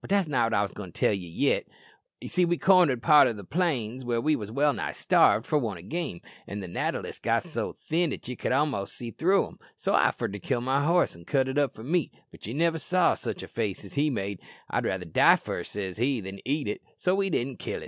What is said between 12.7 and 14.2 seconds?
saw sich a face he